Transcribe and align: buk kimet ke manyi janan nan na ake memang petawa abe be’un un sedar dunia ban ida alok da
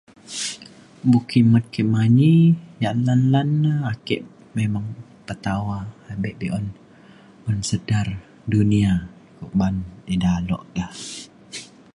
buk 1.09 1.25
kimet 1.31 1.65
ke 1.73 1.81
manyi 1.93 2.33
janan 2.81 3.21
nan 3.33 3.49
na 3.63 3.71
ake 3.91 4.17
memang 4.57 4.85
petawa 5.27 5.77
abe 6.13 6.29
be’un 6.39 6.65
un 7.47 7.57
sedar 7.69 8.07
dunia 8.53 8.93
ban 9.59 9.75
ida 10.13 10.29
alok 10.39 10.63
da 10.75 10.85